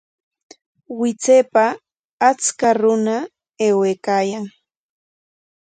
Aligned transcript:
Wichaypa 0.99 1.65
acha 2.29 2.69
runa 2.81 3.15
aywaykaayan 3.65 4.45